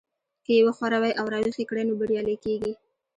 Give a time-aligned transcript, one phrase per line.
[0.45, 2.73] که يې وښوروئ او را ويښ يې کړئ نو بريالي کېږئ.